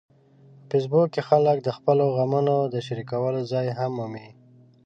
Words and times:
په 0.67 0.67
فېسبوک 0.69 1.07
کې 1.13 1.21
خلک 1.29 1.57
د 1.63 1.69
خپلو 1.77 2.05
غمونو 2.17 2.55
د 2.73 2.75
شریکولو 2.87 3.39
ځای 3.51 3.67
هم 3.77 3.91
مومي 3.99 4.27